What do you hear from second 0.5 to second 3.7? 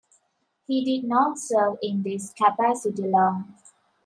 He did not serve in this capacity long.